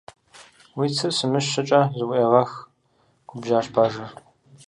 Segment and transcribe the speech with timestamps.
[0.77, 2.51] Уи цыр сымыщ щӀыкӀэ зыӀуегъэх!-
[3.27, 4.11] губжьащ Бажэр.